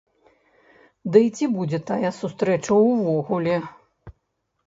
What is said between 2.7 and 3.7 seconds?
ўвогуле?